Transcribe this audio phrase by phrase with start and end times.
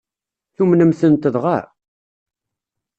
[0.55, 1.57] Tumnemt-tent dɣa?